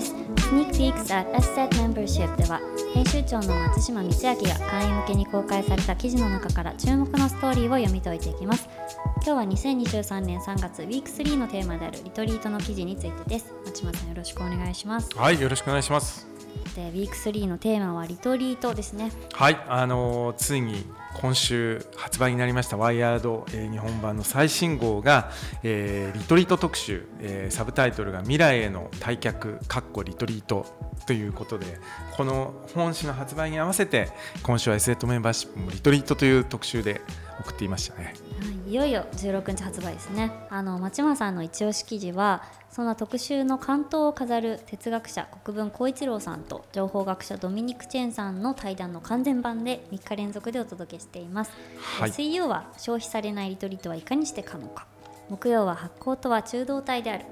[0.00, 0.50] アンスコムです。
[0.50, 2.60] Sneak Peeks at Asset Membership では
[2.94, 8.68] 編集長の松島光明が会員向けに公開された記事の中から注目のストーリーを読み解いていきます。
[9.16, 13.52] 今日は2023年3月ウィーク3のテーマであるリトリートの記事についてです。
[13.66, 15.10] 松島さんよろしくお願いします。
[15.14, 16.26] はいよろしくお願いします。
[16.74, 19.12] でウィーク3のテーマはリトリートですね。
[19.32, 20.84] はいあのー、ついに
[21.20, 25.30] 今週発売になりましたワイヤード、え、日本版の最新号が、
[25.62, 30.64] えー、リトリート特集、えー、サブタイトルが未来への退却かっこリトリート
[31.06, 31.78] ということで
[32.12, 34.08] この本誌の発売に合わせて
[34.42, 37.02] 今週は S エットメンバーシップもリトリートという特集で
[37.40, 38.14] 送っていましたね。
[38.56, 40.30] いよいよ16日発売ですね。
[40.48, 51.52] あの町間さんの一押し記事はそんな特集の関東を飾る哲学者国分光一郎さんと情報学者ドミニク・チェンさんの対談の完全版で3日連続でお届けしています、
[51.98, 54.86] はい、水曜は消費されないリトリートはいかにして可能か。
[55.28, 57.24] 木曜は発行とは中道体である。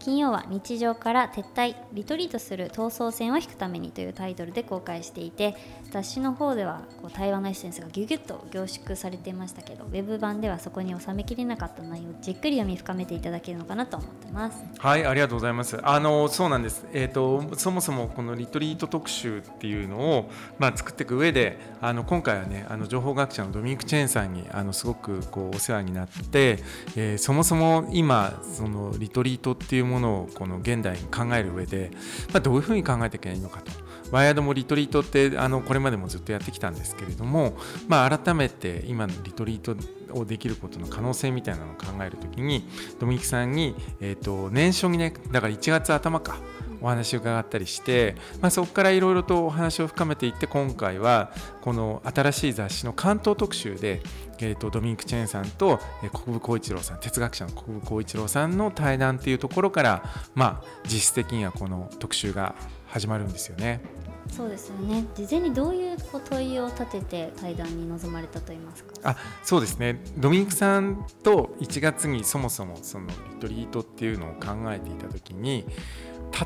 [0.00, 5.54] 金曜は日常から撤退リトリートする闘争戦を引くためにというタイトルで公開していて
[5.90, 14.62] 雑誌の方ではこう対話のエッセンスがギュギュッと凝縮されていましたけどウェブ版ではそこに収めきれなかった内容をじっくり読み深めていただけるのかなと思ってます。
[14.78, 15.78] はいありがとうございます。
[15.82, 16.86] あのそうなんです。
[16.92, 26.58] えっ、ー、とそもそもこのリトリート特集っていうのをまあ作っていく上であの今回はねあの情報学者のドミニク・チェーンさんにあのすごくこうお世話になって、
[26.96, 31.90] えー、そもそも今そのリトリートっていうものをこの現代に考える上で、
[32.32, 33.89] まあ、どういうふうに考えていけばいいのかと。
[34.10, 37.56] ワイヤードもリトリートってあのこれまでもずっとやってきたんですけれども、
[37.88, 39.76] まあ、改めて今のリトリート
[40.12, 46.38] をできることの可能性みたいなのを考えるときにドミニクさんに、えーと、年初にねだから1月頭か
[46.80, 54.00] お話を伺ったりして、まあ、そこからいろいろとお話を深めていって今回はこの新しい雑誌の関東特集で、
[54.38, 55.78] えーと、ドミニク・チェーンさんと、
[56.12, 62.54] 国分光一郎さん哲学者の国分光一郎さんの対談っていうところから、まあ、実質的にはこの特集が
[62.90, 63.80] 始まるんですよね。
[64.30, 65.04] そうですよね。
[65.16, 65.96] 事前にどういう
[66.28, 68.94] 問いを立てて対談に臨まれたといいますか？
[69.02, 70.00] あそうですね。
[70.18, 75.64] ドミニクさんと1月にそもそもそのリトリートっていうのを考えていた時に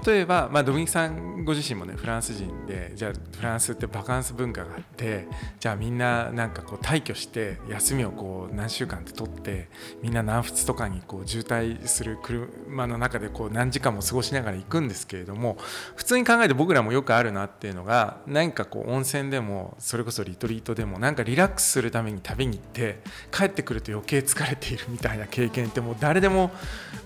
[0.04, 5.28] 例えば、まあ、ドミニクさんご自身もねフランス人でじゃあフランスってバカンス文化があって
[5.60, 9.68] じゃあみんななんかこう退去して休みをこう何週間って取って
[10.02, 15.56] みんな南仏とかにこう渋滞する車の中でこう何時間も過ごしながら行くんですけれども
[15.96, 23.00] 普通に考えて僕らもよくあるなっていうのが何かこう温泉でもそれこそリトリートでもなんかリラックスするために旅に行って
[23.30, 26.50] 帰ってくると余計疲れているみたいな経験ってもう誰でも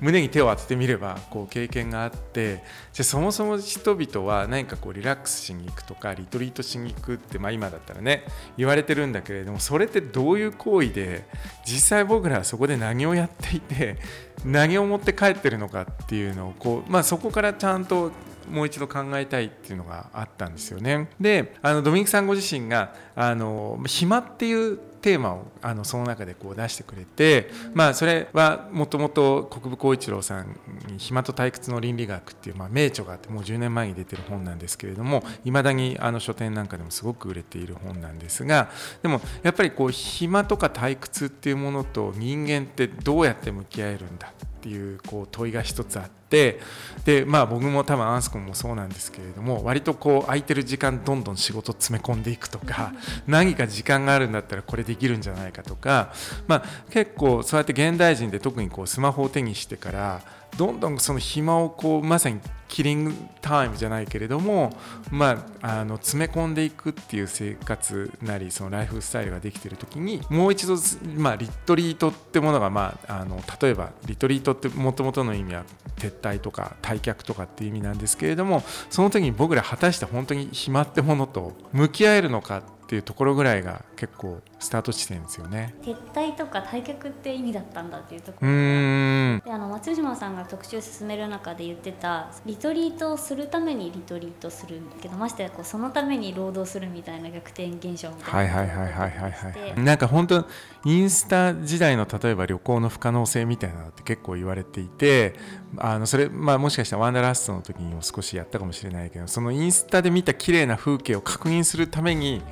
[0.01, 2.63] 胸に手を当ててみればこう経験があって
[2.93, 8.25] じゃそもそも人々は何かこうリラックスしに行くとかリトリートしに行くって、まあ、今だったらね
[8.57, 11.27] 言われてるんだけれどもそれってどういう行為で
[11.65, 13.97] 実際僕らはそこで何をやっていて
[14.45, 18.13] 何を持って帰ってるのかっていうのをこう、まあ、そこからちゃんと
[18.51, 21.11] もう一度考えたいっていうのがあったんですよね。
[21.21, 30.49] であのドミニクさんご自身があの暇っていうテーマをあのその中でこう出してくれて、まあ、それはもともと国分光一郎さん
[30.87, 38.71] に「暇と退屈の倫理学」っていう、まあ、名著があってもう10年前に出てる本なんですけれどもいまだにあの書店なんかでもすごく売れている本なんですが
[39.03, 52.93] でもやっぱりこう暇とか退屈っていうものと人間ってどうやって向き合えるんだっていうこう問いが一つあってでまあ僕も多分アンスコンもそうなんですけれども割とこう空いてる時間どんどん仕事詰め込んでいくとか
[53.27, 56.13] 何か時間があるんだったらこれできるんじゃないかとか、
[56.47, 60.21] まあ、結構そうやって現代人で特にこうスマホを手にしてから
[60.57, 64.77] どんどんその暇をこうまさにキリングタイムじゃないけれども、
[65.11, 70.77] まあ、あの詰め込んでいくっていう生活なりそのライフスタイルができている時にもう一度、
[71.17, 75.65] まあ、リトリートってものが、まあ、あの例えばリトリートってもともとの意味は
[75.99, 85.75] 撤退とか退却とかっていう意味なんですけれどもその時に僕ら果たして本当に暇ってものと向き合えるのかっていうところぐらいが結構スタート地点ですよね。
[85.83, 88.49] 撤退とか退却って意味だったんだっていうところ。
[88.49, 89.43] うん。
[89.45, 100.47] であの松島さんが特集進める中で言ってたリトリートをするためにリトリートするけどましてやこうそのために労働するみたいな逆転現象みたいなはいはいはいはいはいはいなんか本当
[100.85, 105.35] インスタ時代の例えば旅行の不可能性みたいなのって結構言われていて
[105.77, 112.43] あのそれ、まあ、もしかしたらワンダーラストの時にも少しやったかもしれないけどそのインスタで見た綺麗な風景を確認するために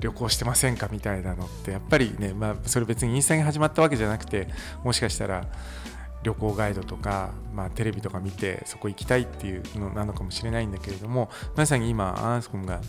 [0.00, 4.48] 旅行してませんかみたいなのってやっぱりね、まあ、それ別にインスタに始まったわけじゃなくて
[4.84, 5.46] もしかしたら
[6.22, 12.80] 旅行ガイドとか、まあ、テレビとか見てそこ行きたいっていうのなのかもしれないんだけれどもまさに今アンスコムが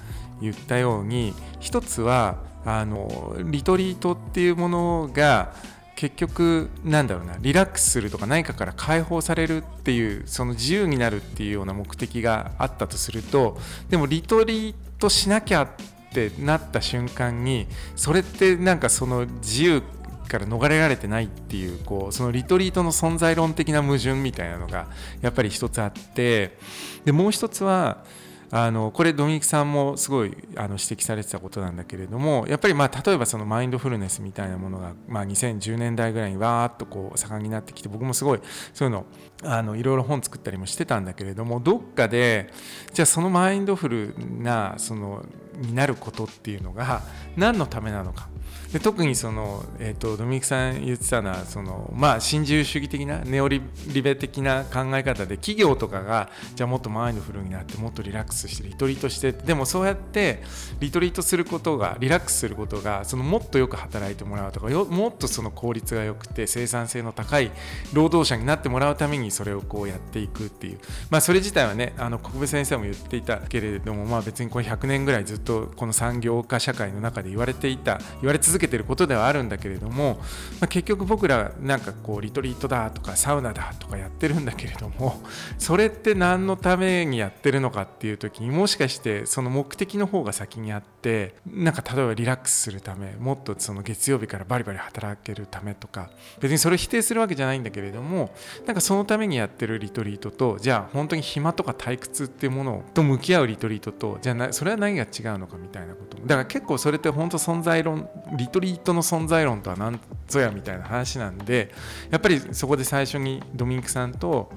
[0.41, 5.53] 言ったように一つはあのリトリートっていうものが
[5.95, 13.57] 結局なんだろうなリラックスするとか何かから解放されるっていうその自由になるっていうような目的があったとすると
[13.89, 19.83] でもリトリートしなきゃってってなった瞬間にそれってなんかその自由
[20.27, 24.87] から逃れられてないっていうこうそのリトリートの存在論的な矛盾みたいなのが
[25.21, 26.57] やっぱり一つあって
[27.05, 28.03] でもう一つは
[28.49, 38.39] あのこれドミニクさんもすごいあの指摘されてたことなんだけれどもやっぱりまあ例えばそのマインドフルネスみたいなものがまあ2010年代ぐらいにわーっとこう盛んになってきて僕もすごい
[38.73, 39.05] そういうの
[39.43, 42.51] あのいろいろ本作ったりもしてたんだけれどもどっかで
[42.93, 45.25] じゃあそのマインドフルなその
[45.57, 47.01] になることっていうのが
[47.35, 48.29] 何のためなのか。
[48.71, 53.61] で特にその、えーと、ドミニクさん言ってたのはその、まあ、新自由主義的なネオリ
[54.01, 60.43] ベ的な考え方で企業とかがじゃあもっとマインドフルになってもっとリラックスしてリトリートしてでもそうやって
[60.79, 67.51] リトリートすることがリラックスすることがそのもっとよく働いてもらうとかもっとその効率が良くて生産性の高い
[67.93, 70.79] 労働者になってもらうためにそれをこうやっていくっていう、
[71.09, 80.15] まあ、それ自体はねあの国分先生も言っていたけれども、まあ、別にこれ100年ぐらいずっとこの産業化社会の中で言われていた言われ続続けてることではあるんだけれども、
[80.59, 85.21] まあ、結局僕らなんかこうリトリートだとかサウナだとかやってるんだけれども
[85.59, 98.33] それって何のためにやってるのかっていう時にもしかしてその目的の方が先にあってなんか例えばリラックスするためもっとその月曜日からバリバリ働けるためとか別にそれ否定するわけじゃないんだけれども
[98.65, 111.73] なんかそのためにやってるリトリートとじゃあ本当に暇とか退屈っていうものと向き合うリトリートとじゃあそれは何が違うのかみたいなことだから結構それって本当存在論リトリートの存在論とは何ぞやみたいな話なんで
[112.09, 114.51] やっぱりそこで最初にドミニクさんと、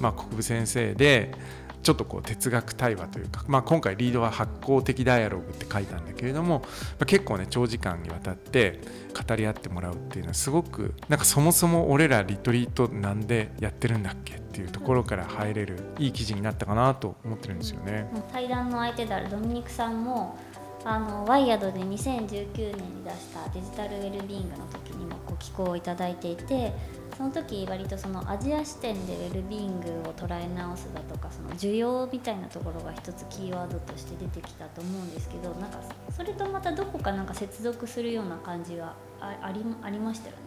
[0.00, 1.32] まあ、国分先生で
[1.86, 6.66] ちょっとこう哲学対話というか、まあ、今回リードは発酵的ダイアログって書いたんだけれども、ま
[7.02, 8.80] あ、結構ね長時間にわたって
[9.28, 18.10] 語り合ってもらうっていうのはすごくなんかそもそも俺らリトリートなんでやってるんだっけっていうところから入れるいい記事になったかなと思ってるんですよね。
[18.32, 20.36] 対談の相手であるドミニクさんも
[20.86, 26.72] あのワイヤードで2019年に出したデジタルウェルビーイングの時にもご寄稿をいただいていて
[27.16, 35.80] その時割とそのアジア視点でウェルビーイングを捉え直すだとかその需要みたいなところが一つキーワードとして出てきたと思うんですけどなんか
[36.16, 40.42] それとまたどこかなんか接続するような感じがありありましたよね。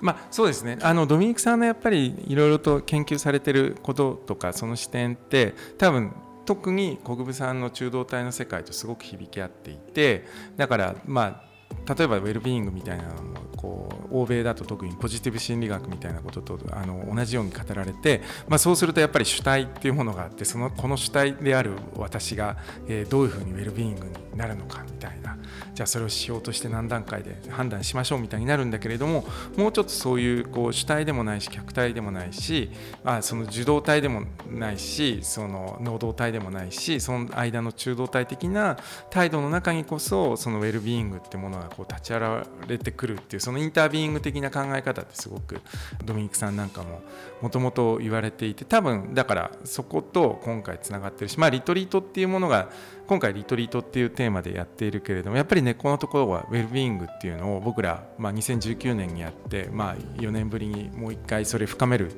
[0.00, 6.12] まあ、そうですねあのドミニクさんのやっぱりいろいろと研究されてることとかその視点って多分
[6.44, 10.24] 特に国分さんの中道体の世界とすごく響き合っていて
[10.56, 11.42] だからま
[11.86, 22.58] あ例えばウェルビーイングみたいなのもこう欧米だと特にポジティブ心理学みたいなこととあの同じように語られて、まあ、そうするとやっぱり主体っていうものがあってそのこの主体である私が、
[22.88, 25.38] えー、どういうふうにウェルビーイングになるのかみたいな。
[25.74, 29.24] じゃあそれをしようとして何段階で判断しましょうみたいになるんだけれども
[29.56, 32.70] もうちょっとそういうこう主体でもないし客体でもないし、
[33.02, 38.78] まあ、その受動体でもないしその能動体でもないしその間の中動体的な
[39.10, 45.60] 態度の中にこそそのウェルビーイングってものがこう立ち現れてくるっていうそのインタービーイング的な考え方ってすごく
[46.04, 47.02] ドミニクさんなんかも
[47.42, 52.68] もともと言われていて多分だからそこと今回つながってるしまあリトリートっていうものが
[53.06, 62.12] 今回リトリートっていうテーマでやっているけれどもやっぱり根っこのところはウェルビーイングっていうのを僕ら、まあ、2019年にやって、まあ、4年ぶりにもう一回それ深める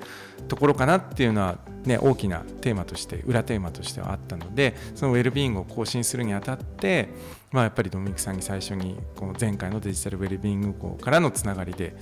[0.49, 7.09] ところかなっていうのは、ね、大きなテーマとして裏テーマとしてはあったのでそのウェルビーイングを更新するにあたって、
[7.57, 11.95] まあ、やっぱりドミニクさんに最初にこの前回のデジタルウェルビーイング校からのつながりでやっ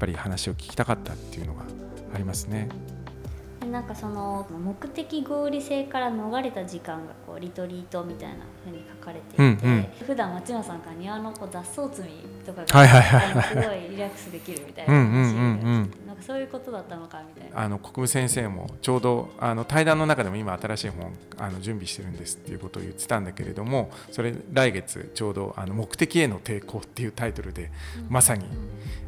[0.00, 1.62] ぱり話を聞きたかったっていうのが
[2.12, 2.68] ありますね。
[3.70, 8.34] なんかその目的合理性から逃れた時間がこうリトリートみたいな
[8.64, 17.60] ふうに書かれていて、うんうん、普段松山さんから庭のこう雑草摘みとかが、すごいリラックスできるみたいな話なんかそういうことだったのかみたいな。
[17.60, 27.70] あの国務先生もちょうどあの対談の中でも今新しい本あの準備してるんですっていうことを言ってたんだけれどもそれ来月ちょうどあの目的への抵抗っていうタイトルで
[28.08, 28.46] まさに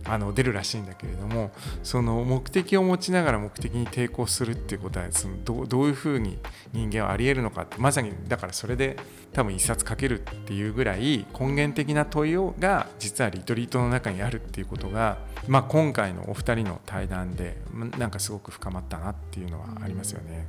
[0.04, 1.50] あの出るらしいんだけれども
[1.82, 6.38] その目的を持ちながら目的に抵抗するっていうことはそのどどういうふうに
[6.72, 8.96] 人間はありえるのかってまさにだからそれで
[9.32, 17.56] 多分一冊書けるっていうぐらい根源的な問いをが実はリトリートの中にあるっていうことが、まあ、今回のお二人の対談で
[17.98, 20.46] なんかすごく深まったなっていうのはありますよね。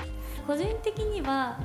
[0.48, 1.59] 個人的には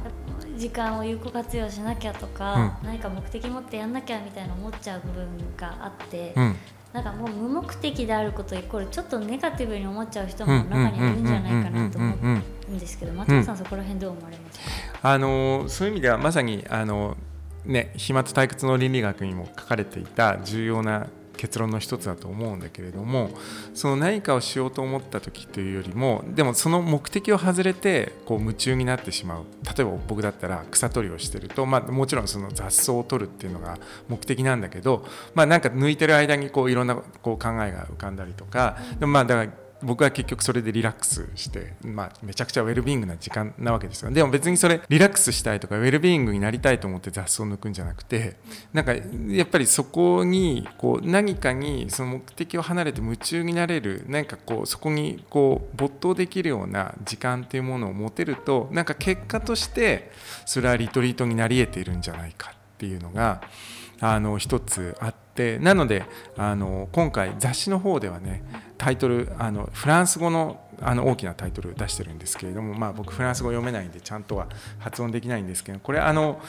[0.58, 6.56] 時間を有効活用しなきゃとか、うん、何か目的持ってやんなきゃみたいな思っちゃう部分があって、うん、
[6.92, 12.42] なんかもう無目的であることイコールちょっとネガティブに思っちゃう人も中にはいるんじゃないかなと思う
[12.74, 14.64] んですけど松本さんそこら辺どう思われますか、
[15.02, 17.16] あのそういう意味ではまさにあの
[17.64, 23.30] ね、飛沫退屈の倫理学にも書かれていた重要な結論の一つだと思うんだけれども
[23.74, 29.44] その何かをしようと思った時というよりもでもその目的を外れてこう夢中になってしまう。
[29.76, 33.78] 例えば僕だったら草取りをしてると、まあ、もちろんその雑草を取るっていうのが
[34.08, 35.04] 目的なんだけど、
[35.34, 44.10] まあ、なんか抜いてる間にこういろんなこう考えが浮かんだりとかでもまあだから僕は結局それでリラックスして、まあ、めちゃくちゃウェルビーイングな時間なわけですよ。
[44.10, 48.36] でも別にそれリラックスしたいとかウェルビーイングになりたいと思って雑草を抜くんじゃなくて
[48.72, 60.10] なんかやっぱりそこにこう何かにその目的を離れて夢中になれる何かこうそこにこう没頭できるような時間っていうものを持てるとなんか結果として
[60.46, 63.42] それはリトリートになり得ているんじゃないかっていうのが
[64.00, 65.24] あの一つあって。
[65.34, 66.04] なので
[66.36, 68.44] あの今回雑誌の方ではね
[68.78, 74.48] タイトルあのフランス語のあの大きなタイトル出してるんですけれども、まあ、僕フランス語読めないんでちゃんとは
[74.80, 76.40] 発音できないんですけどこれあの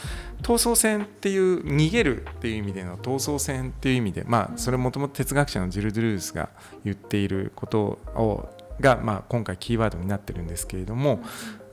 [0.41, 6.50] 闘争戦っていう逃げるっていう意味での闘争戦っていう意味で、まあ、それもともと哲学者のジル・ドゥルースが
[6.84, 11.22] 言っていることをが、まあ、今回キーワードになってるんですけれども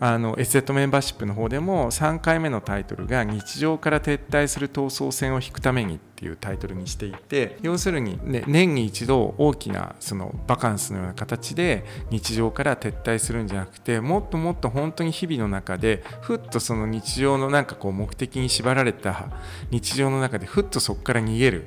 [0.04, 19.28] あのエセットメンバーシップの方でも3回目のタイトルが日常から撤退する闘争戦を引くためにっていうタイトルにしていて要するに、ね、年に一度大きなそのバカンスのような形で日常から撤退するんじゃなくてもっともっと本当に日々の中でふっとその日常のなんかこう目的に縛られた
[19.70, 21.66] 日常の中でふっとそこから逃げる。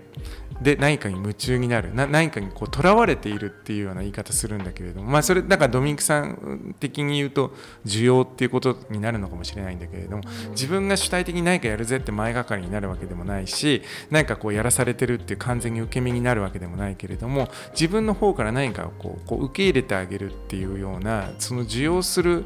[0.61, 1.91] で何かに夢中になる。
[1.93, 5.09] 何かにこう囚われているっていうような言い方するんだけれども。
[5.09, 7.53] まあそれだからドミニクさん的に言うと
[7.85, 10.23] 需要っていうことになるのかもしれないんだけれども。
[10.51, 22.45] 自分が主体的に何かやるぜって前がかりになるわけでもないし何かこうやらされてるっていう完全に受け身になるわけでもないけれども自分の方から何かをこうこう受け入れてあげるっていうようなその受容する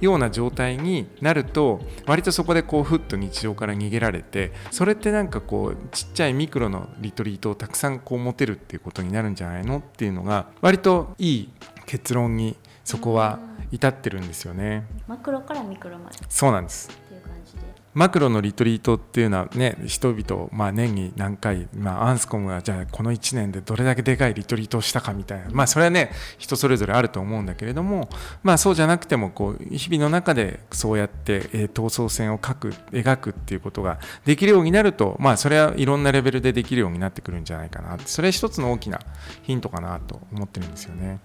[0.00, 11.48] ような状態になると割とそこでこうふっと日常から逃げられてそれってなんかこうちっちゃいミクロのリトリートをたくさんこう持てるっていうことになるんじゃないのっていうのが割といい
[11.86, 13.38] 結論にそこは
[13.70, 14.84] 至ってるんですよね。
[15.06, 16.18] マクロからミクロまで。
[16.28, 16.90] そうなんです。
[16.90, 17.60] っていう感じで
[17.92, 28.08] マクロのリトリートっていうのはね人々、まあ、年に何回、まあ、アンスコムがじゃあこの1年でどれだけでかいリトリートをしたかみたいなまあそれはね人それぞれあると思うんだけれども
[28.42, 39.00] まあそうじゃなくてもこう日々の中でそうやって、えー、闘争線を描く描くっていうことができるようになるとまあそれはいろんなレベルでできるようになってくるんじゃないかなそれは一つの大きな
[39.42, 41.18] ヒントかなと思ってるんですよね。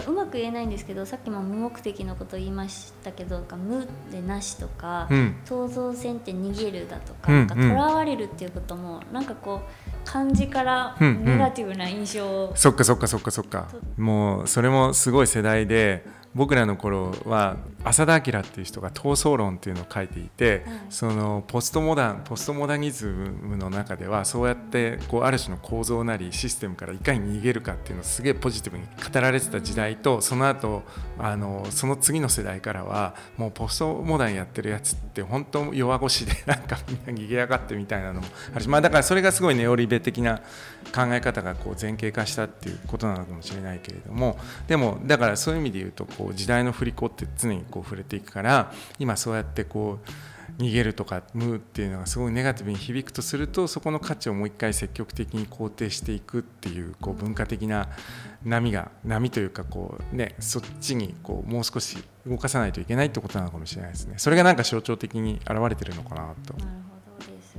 [0.00, 13.68] うまく言えないんですけどさっきも無目的のこと言いましたけど無でなしとか、うん、闘争戦って逃げるだとか,、なんか囚われるっていうこともなんかこう漢字からネガティブな印象を、うんうん、そっかそっかそっかそっか。
[13.96, 30.82] もうそれもすごい世代で僕らの頃は浅田明っていう人が闘争論っていうのを書いていて、そのポストモダンポストモダニズムの中ではそうやってこうある種の構造なりシステムからいかに逃げるかっていうのをすげえポジティブに語られてた時代とその後
[31.18, 40.38] あのその次の世代からはもうポストモダンやってるやつって本当弱腰でなんかみんな逃げやがってみたいなのもあるし、まあ、だからそれがすごいネオリベ的な
[40.94, 44.38] 考え方がこう前傾化したっていうことなのかもしれないけれども
[44.68, 57.88] でもだからそういう意味で言うとこう時代の振り子って常にこう触れていくから今そうやってこう逃げるとかムっていうのがすごいネガティブに響くとするとそこの価値をもう一回積極的に肯定していくっていうこう文化的な
[58.44, 66.54] 波が波というかこう、ね、そっちにこうもう少し動かさないといけないってことなのかもしれないですねそれがなんか象徴的に現れてるのかなと。
[66.54, 66.70] なる
[67.18, 67.56] ほどです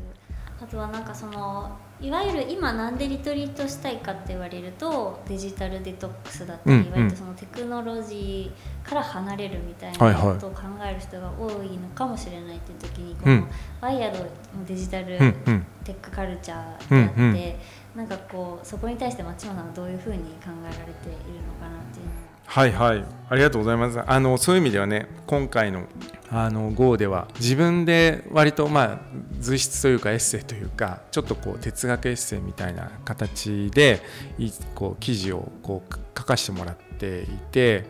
[0.61, 13.47] あとはなんかそのいわゆる今なんでリトリートしたいかって言われるとデジタルデトックスだったり、うんうん、割とそのテクノロジーから離れるみたいなことを考える人が多いのかもしれないっていう時に、この
[13.79, 14.25] ワイヤードの
[14.67, 17.59] デジタルテックカルチャーであって、
[17.95, 23.03] なんかこうそこに対して松島さんはどういうふうに考えられているのかなっていうのはいはい。
[23.29, 23.99] ありがとうございます。
[24.05, 25.83] あのそういう意味ではね今回の
[26.29, 28.99] あの GO では自分で割とまあ
[29.39, 34.01] 随筆というかエッセイというかちょっとこう哲学エッセイみたいな形で
[34.73, 37.85] こう記事をこう書かしてもらっていて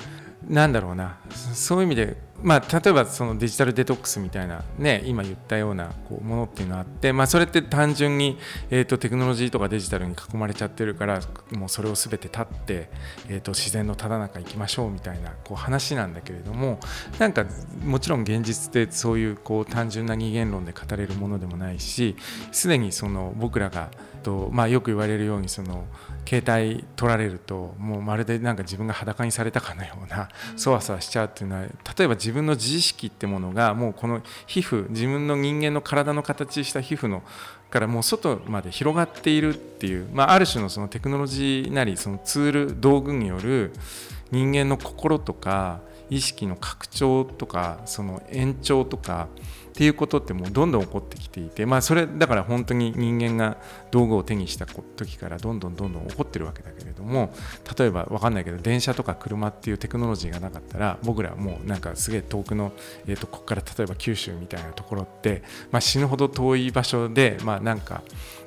[0.48, 1.18] なんだろうな。
[1.32, 8.38] そういう意味でまあ、例えばそのデジタルデトックスみたいな、ね、今言ったようなこうものっていうのがあって、まあ、それって単純に、
[8.70, 11.22] えーと、テクノロジーとかデジタルに囲まれちゃってるから
[11.54, 12.90] もうそれを全て立って、
[13.30, 16.80] えーと、自然のただ中行きましょうみたいなこう話なんだけれども
[17.18, 17.48] なんか
[17.84, 22.16] もちろん現実ってそういうこう単純な二元論で語れるものでもないし
[22.52, 23.90] すでにその僕らが
[24.26, 25.86] と、まあ、よく言われるようにその
[26.28, 37.22] 携帯取られるともうまるでなんか自分が裸にされたかのようなそわそわしちゃうっていうのは例えば自分の自意識ってものがもうこの皮膚自分の人間の体の形した皮膚の
[37.70, 43.74] からもう外まで広がっているっていう、まあ、ある種のそのテクノロジーなりそのツール道具による
[44.32, 49.28] 人間の心とか意識の拡張とかその延長とか
[49.76, 53.58] っていうことってもうどんどん起こってきていてまあそれだから本当に人間が
[53.92, 57.34] 道具を手にした時からどんどんどんどん起こってるわけだけれども
[57.78, 62.72] 例えば分かんないけど電車とか車っていうテクノロジーがなかったら僕らはもうなんかすげえ遠くの、
[63.06, 68.02] えー、とここから例えば九州みたいなところって、まあ、死ぬほど遠い場所でまあなんか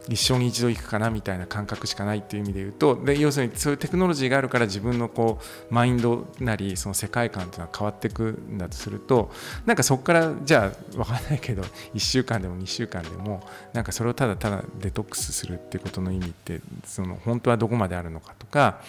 [0.09, 5.39] 一生に一度行くかなみたいな感覚しかないっていう意味で言うとで要するにそういうテクノロジーがあるから自分のこ
[5.71, 9.31] うマインドなりその世界観っていうのは変わっていくんだとすると
[9.67, 11.63] なんかそこからじゃあ分かんないけど
[11.95, 18.81] 1週間でも2週間でもなんかそれをただただデトックスするっていうことの意味ってその本当はどこまであるのかとか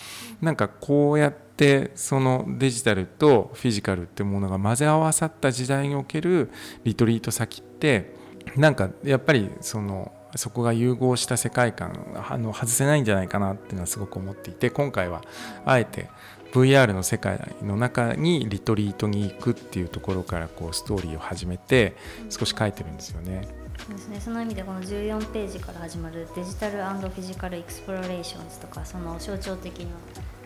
[0.41, 6.49] なんかこうやってそのデジタルとフィジカルってものが混ぜ合わさった時代における
[6.85, 8.15] リトリート先って
[8.55, 15.21] なんかやっぱりそのそこが融合した世界観あの外せないんじゃないかなっていうのはすごく思っていて今回は
[15.65, 16.09] あえて
[16.51, 21.95] VR の世界の中にリトリートに行くっていうところからこうストーリーを始めて
[22.29, 23.47] 少し書いてるんですよね。
[23.79, 29.87] そうですねその意味でこの14ページから始まる Digital Physical Explorations とかその象徴的な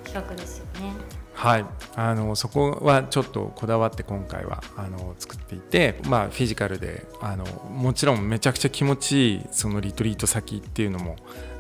[0.04, 0.94] 企画ですよね。
[1.34, 11.16] はいあのそこはちょっとこだわって今回はあの作っていて、まあ、フィジカルであのもちろんめちゃくちゃ気持ちいいそのリトリート先っていうのも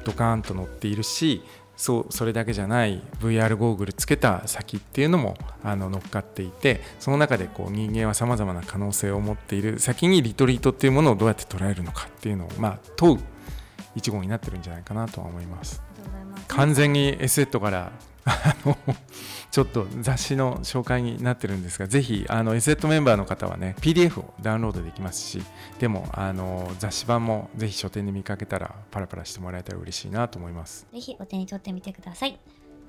[0.05, 1.43] ドカーンと載っているし
[1.75, 13.19] そうそれだけじゃない VR ゴーグルつけた先っていうのもあの乗っかっていてその中でこう人間はさまざまな可能性を持っている先にリトリートっていうものをどうやって捉えるのかっていうのを、まあ、問う
[13.95, 15.81] 一号になってるんじゃないかなとは思います。
[16.47, 17.91] 完全に S セットから
[18.25, 18.77] あの
[19.51, 25.43] ちょっと雑誌の紹介になってるんですがぜひあの SZ メンバーの方はね PDF をダウンロードできますし
[25.79, 30.87] でもあの雑誌版もぜひ書店で見かけたらパラパラしてもらえたら嬉しいなと思います。
[30.91, 32.39] ぜひお手に取ってみてください。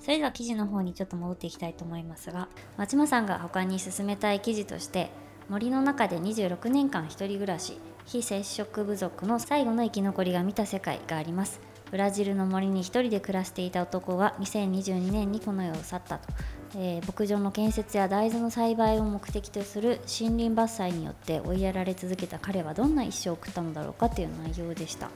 [0.01, 5.11] それでは記事の方にちょっと戻っていきたいと思いますが松間さんが他に進めたい記事として
[5.49, 11.61] 森の中で26年間一人暮らし非接触部族の最後の生き残りが見た世界があります。
[11.91, 16.29] ブラジルの森に一人で暮らしていた男が2022年にこの世を去ったと、
[16.77, 25.11] えー、牧場の建設や大豆の栽培を目的とする森林伐採によって追いやられ続けた彼はどんな一生を送ったのだろうかという内容でした。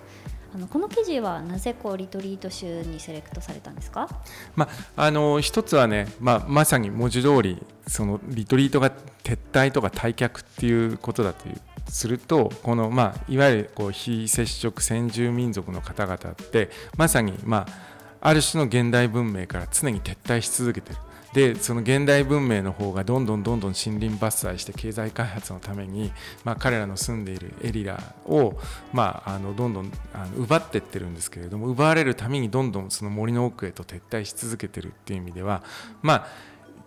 [0.55, 4.09] あのこの記事はなぜこうリトリート集にセレクトされたんですか、
[4.57, 8.91] まあの一つはね、まあ、まさに文字通りそのリトリートが
[9.25, 20.99] 撤退とか退却っていうことだというするとこの、まあ、いわゆるこう非接触先住民族の方々ってまさに、まあ、ある種の現代文明から常に撤退し続けてる。
[21.33, 26.11] でその現代文明の方がどんどんどんどん森林伐採して経済開発のために、
[26.43, 28.59] まあ、彼らの住んでいるエリアを、
[28.95, 35.63] まあ、あのどんどんあの奪っていってるんですけれども奪われるためにどんどんその森の奥へと撤退し続けてるっていう意味では
[36.01, 36.27] まあ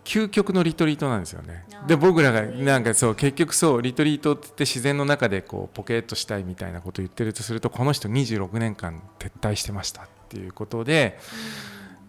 [0.04, 1.64] 究極のリトリートなんですよね。
[1.86, 11.18] で僕らがなんかそう結局そうリトリートって自然の中でこうポケッとしたいみたいなことを言ってるとするとこの人26年間撤退してましたっていうことで。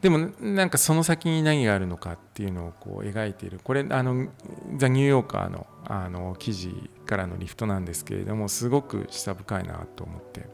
[0.01, 4.27] でもなんかその先に何があるのかっていうのをこう描いているこれあの
[4.75, 10.45] ザ・ニューヨーカーのあの記事からのリフトなんですけれどもすごく示唆深いなと思って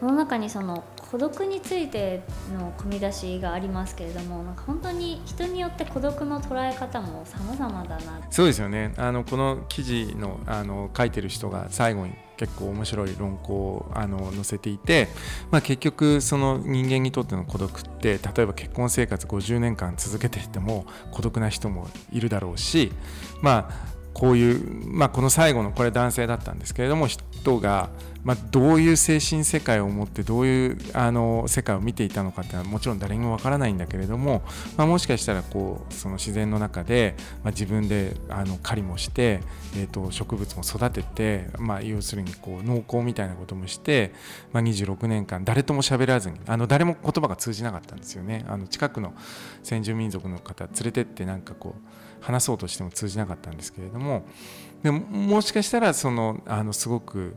[0.00, 8.20] この中にその孤独についての込み出しがありますけれどもなんか本当に人によって孤独の捉え方も様々だな。
[8.30, 8.94] そうですよね。
[8.96, 15.08] あのこの記事のあの書いてる人が最後に結構面白い論考をあの載せていて、
[15.50, 22.92] まあ、結局その人間にとっての孤独って例えば結婚生活50年間続けていても孤独な人もいるだろうし
[23.42, 27.90] まあこういう、まあ、この最後のこれ男性だったんですけれども人が、
[28.24, 34.42] まあ、どういう精神世界を持ってどういうあの世界を見ていたのかっていうのはもちろん誰にもわからないんだけれども、
[34.76, 39.40] まあ、もしかしたらこうその自然の中で、まあ、自分であの狩りもして、
[39.76, 44.12] えー、と植物も育てて、まあ、要するにこう農耕みたいなこともして、
[44.52, 48.44] まあ、26年間誰とも喋らずにあの誰も言葉が通じなかったんですよね。
[48.48, 49.14] あの近くの
[49.62, 54.24] 先住民族の方連れてってなんかこう話そうとしても通じなかったんですけれども
[54.82, 57.34] でももしかしたらそのあのすごく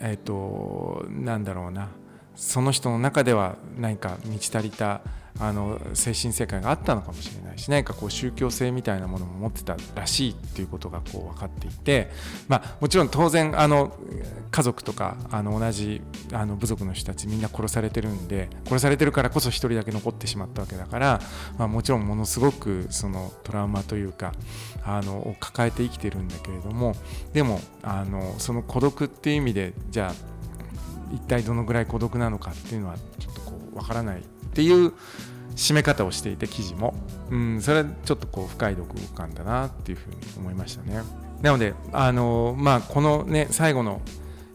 [0.00, 1.88] えっ、ー、となんだろうな
[2.34, 5.02] その人の中では何か満ち足りた
[5.38, 12.10] あの精神世界があったのかもしれないし何かこう宗教性みたいなものも持ってたらしいっていうことがこう分かっていて、
[12.48, 13.96] まあ、もちろん当然あの
[14.52, 21.20] 家族とかあの同じあの部族の人たちみんな殺されてるんで殺されてるからこそ1人だけ残ってしまったわけだから、
[21.58, 24.34] まあ、もちろんものすごくそのトラウマというか
[24.84, 26.94] あのを抱えて生きてるんだけれども
[27.32, 30.14] でもあのその孤独っていう意味でじゃあ
[31.14, 34.92] 一体どのぐらい孤独なのかっていうのはちょっとこうわからないっていう
[35.56, 36.94] 締め方をしていて記事も、
[37.30, 41.02] うん、それはちょっとこう深い読感だなっていうふうに思いましたね。
[41.40, 44.00] なのであの、まあ、このね最後の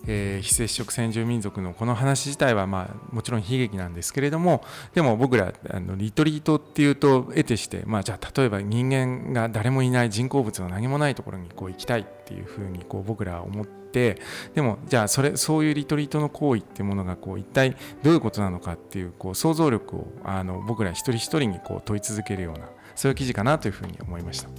[0.07, 4.63] えー、非接触先住民族のこの話自体は、まあ、もちろん悲劇なんですけれども
[4.95, 14.21] でも僕らあのリトリートっていうと得てして、まあ、じゃあ例えば人間が誰もいない人工物の何もないところにこう行きたいっていうふうにこう僕らは思って
[14.53, 24.49] でもじゃあそれそういうリトリートの行為っていうものがこう一体どういうことなのかっていうこう想像力をあの僕ら一人一人にこう問い続けるようなそういう記事かなというふうに思いました。
[24.49, 24.51] あ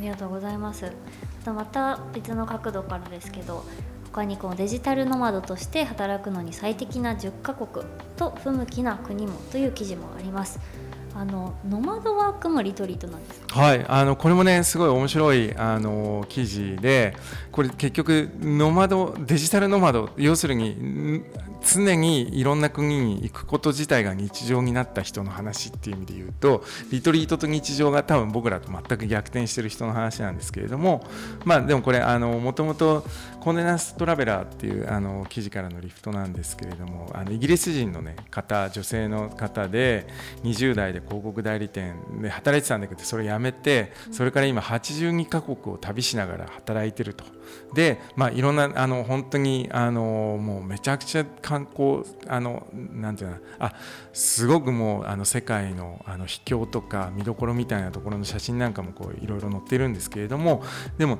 [0.00, 0.90] りがとうございます。
[1.46, 3.64] また別の角度からですけど
[4.12, 7.84] 他にこのデジタルノマドとして働くのに最適な10カ国
[8.16, 10.60] と不向きな国もという記事もあります。
[11.14, 17.16] あのノマドワークもリトリートなんですはいあのこれもねすごい面白いあの記事で
[17.50, 21.22] これ結局ノマドデジタルノマド要するに
[21.62, 31.04] 常にいろんな国に行くこと自体が日常になった人の話っていう意味で言うとリトリートと日常が多分僕らと全く逆転してる人の話なんですけれども
[31.44, 33.04] まあでもこれもともと
[33.40, 40.06] コンデナストラベラーっていうあの記事からのリフトなんですけれどもあのイギリス人の、ね、方女性の方で
[40.44, 47.39] 20代で広告代理店で働いてたんだけどそれ辞めてそれから今82カ国を旅しながら働いてると。
[47.74, 53.74] で、まあ、いろんなあの本当にあのもうめちゃくちゃ観光あのなんていうのあ
[54.12, 60.62] すごくもうあの世界のあの秘境とか見どころみたいなところの写真なんかもこういろいろ載ってるんですけれども
[60.98, 61.18] でも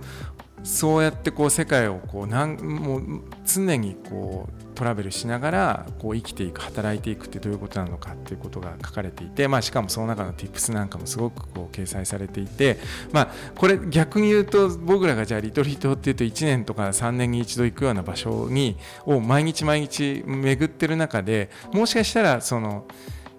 [0.62, 12.78] そうやってこう世界をこうなんもう常にこうトラベルしながらこう生きていく働いていくってどういうことなのかっていうことが書かれていて、まあ、しかもその中の Tips なんかもすごくこう掲載されていて、
[13.12, 22.86] まあ、これ逆に言うと僕らがじゃあリトリートっていうと1年とか3年に一度行くような場所にを毎日毎日巡ってる中でもしかしたらその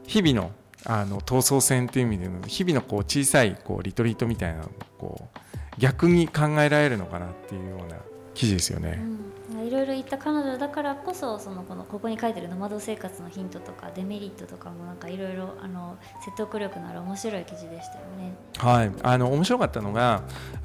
[0.05, 0.51] 日々の
[0.84, 5.50] あの闘争戦っていう意味での日々のこう小さいこうリトリートみたいなのをこう
[5.82, 7.98] 逆に考えられるのかなっていうような
[8.36, 9.02] 記事ですよね。
[9.04, 9.32] うん
[9.65, 15.49] いろいろ言った彼女だからこそそのこのここに書いてるノマド生活のヒントとかデメリットとかもなんかいろいろ
[16.23, 18.33] 説得力のある面白い記事でしたよね。
[18.57, 20.23] はいあの面白かったのが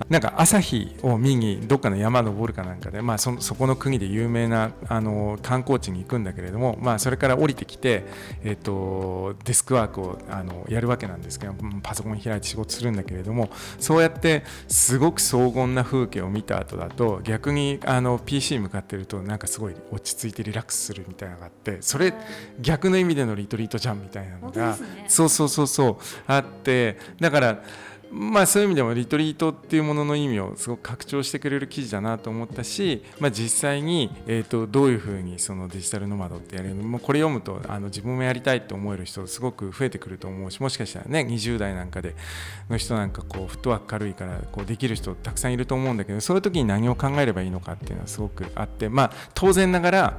[0.09, 8.05] なんか朝日を見にどっかの山登るかなんかで、まあ、そそこの国で有名なあの観光地に行くんだけれども、まあ、それから降りてきて、
[8.45, 22.15] えーと、デスクワークをあのやるわけなんですけどパソコン開いて仕事するんだけれどもそうやってすごく荘厳な風景を見た後だと逆にあの PC 向かってるとなんかすごい落ち着いてリラックスするみたいなのがあってそれ
[22.61, 24.77] 逆の意味でのリトリートじゃんみたいなのが、
[25.09, 27.63] そうそうそうそうあってだから
[28.11, 42.15] まあ、そういう意味でもリトリートっていうものの意味をすごく拡張してくれる記事だなと思ったし、まあ、実際に、えー、とどういうふうにそのデジタルノマドってやれるのもこれ読むとあの自分もやりたいと思える人すごく増えてくると思うしもしかしたらね20代なんかで
[42.71, 50.19] の人なんかこうフットワーク軽いからこうできる人たくさんいると思うんだけどそういう時に何を考えればいいのかっていうのはすごくあってまあ当然ながら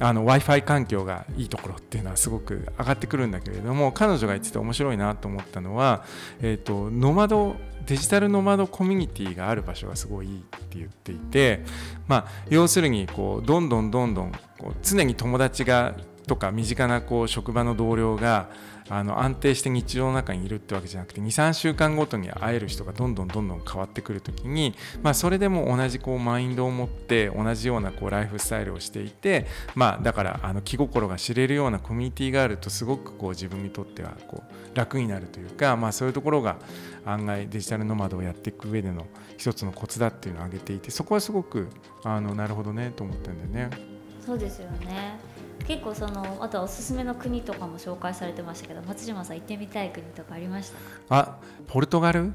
[0.00, 6.04] w i f i 環境がいいところっていうのはすごく上がってくるんだけれども彼女が言ってて面白いなと思ったのは、
[6.40, 7.56] えーと、ノマド
[7.86, 11.64] デジタルノマドコミュニティがある場所がすごいいいって言っていて、
[12.06, 15.96] まあ、要するにこうどんどんどんどんこう常に友達が
[16.28, 18.48] とか身近なこう職場の同僚が
[18.90, 36.56] あの安定して日常の中にいるってわけじゃなくて23週間ごとに会える人がどんどんどんどん変わってくる時に、まあ、それでも同じこうマインドを持って同じようなこうライフスタイルをしていて、まあ、だからあの気心が知れるようなコミュニティがあるとすごくこう自分にとってはこう楽になるというか、まあ、そういうところが
[37.04, 41.68] 案外デジタルノマドをやっていく上での一つのコツだっていうのを挙げていてそこはすごく
[42.04, 43.98] あのなるほどねと思ったんだよね。
[44.24, 45.18] そうですよね
[45.66, 50.72] 結構そのあとはおすすめの国とかも紹介されてましたけど松島さん行ってみたい国とかありまし
[51.08, 51.18] た？
[51.18, 52.32] あポルトガル？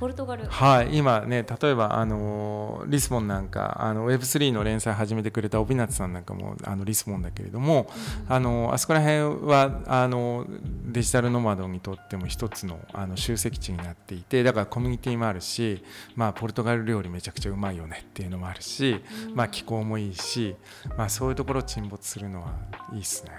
[0.00, 0.46] ポルトガル。
[0.46, 7.86] はい今ね例えばあのリスボンなんかあの Web3 の連載始めてくれた帯夏さんなんかもあのリスボンだけれども、
[8.26, 10.46] うん、あのあそこら辺はあの
[10.86, 15.84] デジタルノマドにとっても一つのあの集積地になっていてだからコミュニティもあるし、
[16.16, 20.56] まあ、ポルトガル料理めちゃくちゃうまいよねっていうのもあるし、うん、まあ、気候もいいし、
[20.96, 22.54] まあ、そういうところ沈没するのは
[22.94, 23.32] いいですね。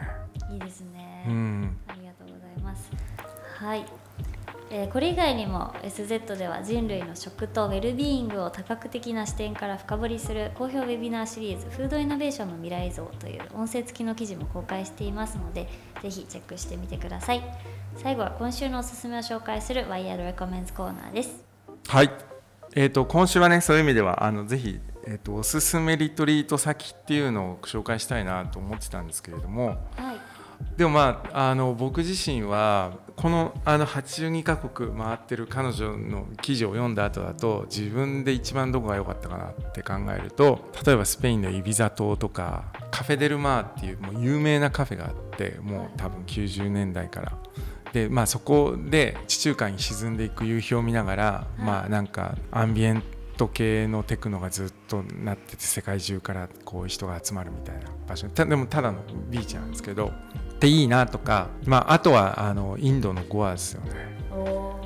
[0.52, 2.92] いいですね、うん、ありがとうございます。
[3.58, 4.01] はい
[4.74, 15.68] えー、これ以外にも SZ では人類の食とウェルビーイングを多角的な視点から深掘りする好評ウェビナーシリーズ「フードイノベーションの未来像」という音声付きの記事も公開していますので
[16.02, 17.42] ぜひチェックしてみてください。
[17.98, 21.44] 最後は今週のおすすめを紹介するワイヤードレコメンズコーナーです。
[21.88, 22.10] はい。
[22.74, 30.31] えーと、今週はねそういう意味ではあのぜひえっと、おすすめリトリート先っていうのを紹介したいなと思ってたんですけれども、はい
[30.78, 47.34] でもまああの僕自身はこのあの82カ国回ってる彼女の記事を読んだ後だと自分で一番どこが良かったかなって考えると例えばスペインのイビザ島とかカフェ・デル・マーっていうもう有名なカフェがあってもう多分90年代から。
[47.94, 53.04] でまあ、そこで地中海に沈んでいく夕日を見ながら、まあなんかアンビエン
[53.42, 60.12] ト系のテクノがずっとなってて世界中からこう人が集まるみたいな場所たでもただのビーチなんですけど
[60.62, 64.12] でいいなとか、まあ、あとはあのインドのゴアですよね。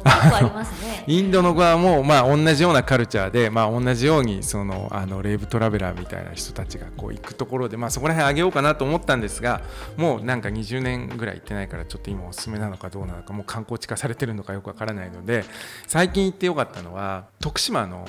[1.07, 9.61] インドのゴアも、まあ、同じようなカルチャーで、まあ、同じようにそのあのレイブトラベラーみたいな人たちがこう行くところで、まあ、そこら辺あげようかなと思ったんですが
[9.97, 15.43] もうなんか20年ぐらい行ってないからちょっと今おすすめなのかどうなのかもう観光地化されてるのかよくわからないので
[15.87, 18.07] 最近行ってよかったのは徳島の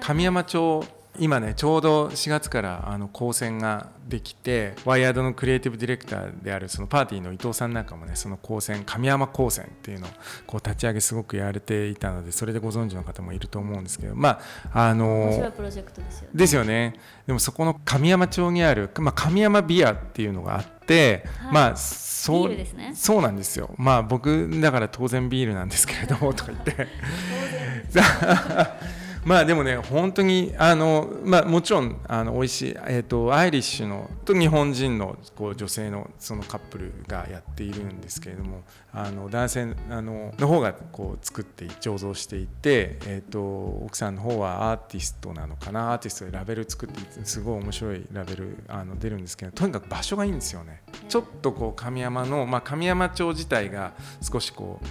[0.00, 0.84] 神山町
[1.18, 10.10] 今ねちょうど4月からあの高専ができてワイヤードのクリエイティブディレクターであるそのパーティーの伊藤さんなんかもねその高専神山高専っていうのを
[10.46, 14.40] こう立ち上げすごくやられていたのでそれでご存知の方もいると思うんですけどま
[14.72, 16.28] ああの面白いプロジェクトですよね。
[16.34, 16.94] ですよね。
[17.26, 21.52] でもそこの神山町にある、まあ、神山ビアっていうのがあって、はい。
[21.52, 22.66] まあそうね。
[22.94, 23.74] そうなんですよ。
[23.76, 26.86] まあ僕だから当然ビールなんですけれどもとか言って
[29.24, 50.82] まあでもね本当にあの、まあ、もちろんあの美味しい、えー、とアイリッシュのと日本人のこう女性のそのカップルがやっているんですけれどもあの男性あのの方がこう作って醸造していて、えー、と奥さんの方はアーティストなのかなアーティストでラベル作っててすごい面白いラベルあの出るんですけどとにかく場所がいいんですよね。
[51.08, 54.86] ちょっとこう神山の、まあ、神山町自体が少しこう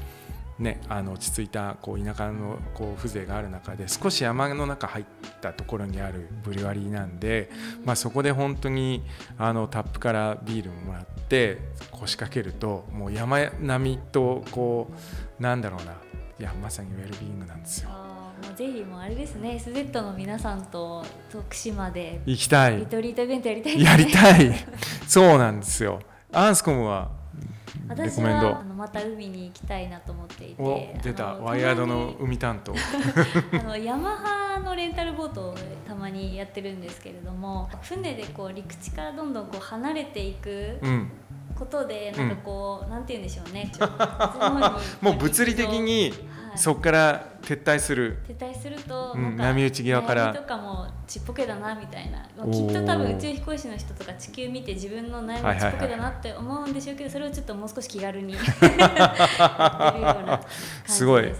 [0.59, 5.05] ね、あの落ち着いたこう田舎のこう風情がある中で少し山の中入っ
[5.39, 7.51] たところにあるブリュワリーなんで、
[7.85, 9.03] まあ、そこで本当に
[9.37, 11.59] あのタップからビールももらって
[11.91, 14.89] 腰掛けるともう山並みとこ
[15.39, 15.93] うなんだろうな
[16.39, 17.89] いやまさにウェルビーイングなんですよ。
[17.89, 24.53] もうぜひもうあれですね SZ の皆さんと徳島で行きたいリトリートイベントやりたいねやりたい
[25.07, 25.99] そうなんですよ。
[26.31, 27.16] アンスコムはレ
[27.87, 28.47] 私コメンド。
[28.47, 30.61] はあのまた海に行きたいなと思っていて。
[30.61, 31.35] お出た。
[31.35, 32.73] ワイヤードの海担当。
[33.59, 35.55] あのヤマハのレンタルボートを
[35.87, 41.11] たまにやってるんですけれども船でこう陸地からどんどんこう離れていくうん。
[41.57, 43.71] ことでうんなんかこう、なんて言うんでしょうね。
[45.01, 46.19] もう物理的にはい
[46.57, 48.19] そこから撤退する。
[48.27, 50.33] 撤退すると、うん波打ち際から。
[50.33, 52.27] とかもちっぽけだなみたいな。
[52.51, 55.55] きっと多分宇宙飛行士の人とか地球見て自分の悩はいはいはい。
[55.55, 58.35] みちっぽけだなって思うんでしょうけどそれをちょっともう少し気軽に。
[60.85, 61.31] すごい。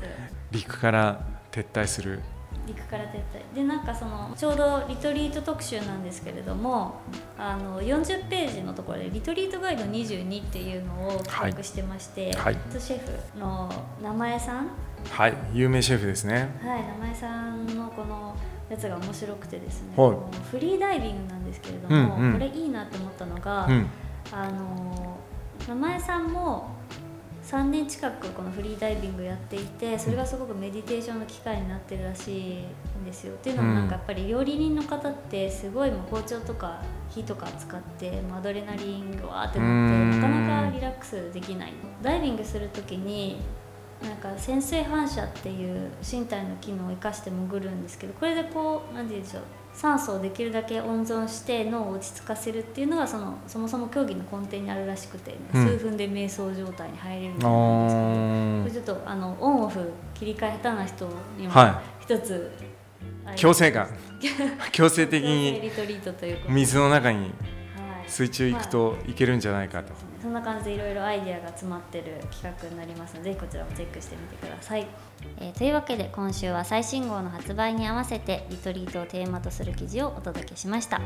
[0.51, 1.19] 陸から
[1.51, 2.21] 撤退する。
[2.67, 3.55] 陸から撤退。
[3.55, 6.99] でなんかそのちょうどリトリート特集なんですけれども
[7.37, 12.57] あの40ページのところで「リトリートガイド22」っていうのを企画してまして、はい。
[12.77, 14.69] シェフの名前さん
[15.09, 15.33] はい。
[15.53, 16.49] 有名シェフですね。
[16.63, 18.35] はい、名前さんのこの
[18.69, 20.15] やつが面白くてですね、はい。
[20.51, 22.33] フリーダイビングなんですけれども、うんうん。
[22.33, 23.87] これいいなと思ったのが、うん。
[24.31, 25.17] あの
[25.67, 26.75] 名前さんも
[27.43, 32.53] 3年近くこのフリーダイビングやっていてそれがすごくメディテーションの機会になってるらしい
[33.01, 33.33] んですよ。
[33.35, 41.73] っていうのもなんかやっぱり料理人の方ってすごいもう包丁とか火とか使ってアドレナリンがわーってうんなってなかなかリラックスできない。
[42.01, 43.39] ダイビングする時に
[44.01, 49.43] なんか潜水反射っていう身体の機能を生かして潜るんですけどこれでこう何て言うんでしょう
[49.77, 55.67] 酸素をできるだけ温存して脳を落ち着かせるっていうのがそのそもそも競技の根底にあるらしくて、うん。
[55.67, 61.07] 数分で瞑想状態に入れるみたあいなんですけどちょっとあのオンオフ切り替え下手な人
[61.37, 62.51] にもは一つ、
[63.23, 63.87] あれ強制感。
[64.73, 65.71] 強制的に
[66.49, 67.31] 水の中にはい。
[68.07, 69.93] 水中行くといけるんじゃないかと
[70.27, 74.85] そんな感じでいろいろアイデアが詰まってる企画になりますのでこちらもチェックしてみてください、
[75.39, 80.99] えーというわけで今週は最新号の発売に合わせてリトリートをテーマとする記事をお届けしました、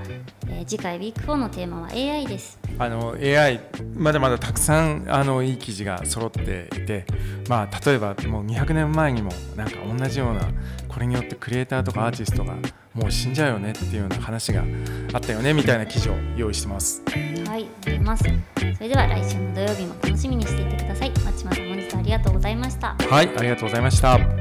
[0.48, 2.60] えー次回ウィーク4のテーマは AI です。
[2.80, 3.60] あの AI
[3.96, 7.06] まだまだたくさんあのいい記事が揃っていて、
[7.50, 10.48] まあ、例えばもう200年前にもなんか同じような
[10.88, 12.56] これによってクリエイターとかアーティストが
[12.94, 14.64] もう死んじゃうよねっていうような話が
[15.14, 17.02] あったよねみたいな記事を用意してます。
[17.48, 24.41] はいありますそれでは来週の土曜日も楽しみにしていてください松島さん本日はありがとうございましたはい、ありがとうございました。